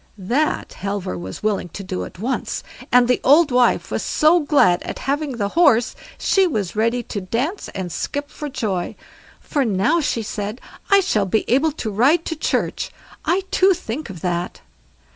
That 0.17 0.73
Halvor 0.79 1.15
was 1.15 1.43
willing 1.43 1.69
to 1.77 1.83
do 1.83 2.05
at 2.05 2.17
once; 2.17 2.63
and 2.91 3.07
the 3.07 3.21
old 3.23 3.51
wife 3.51 3.91
was 3.91 4.01
so 4.01 4.39
glad 4.39 4.81
at 4.81 4.97
having 5.05 5.33
the 5.37 5.49
horse, 5.49 5.95
she 6.17 6.47
was 6.47 6.75
ready 6.75 7.03
to 7.03 7.21
dance 7.21 7.69
and 7.75 7.91
skip 7.91 8.31
for 8.31 8.49
joy. 8.49 8.95
"For 9.39 9.63
now", 9.63 9.99
she 10.01 10.23
said, 10.23 10.59
"I 10.89 11.01
shall 11.01 11.27
be 11.27 11.47
able 11.47 11.71
to 11.73 11.91
ride 11.91 12.25
to 12.25 12.35
church. 12.35 12.89
I 13.25 13.43
too, 13.51 13.75
think 13.75 14.09
of 14.09 14.21
that." 14.21 14.61